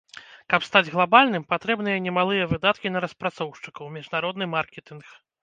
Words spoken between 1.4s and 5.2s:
патрэбныя немалыя выдаткі на распрацоўшчыкаў, міжнародны маркетынг.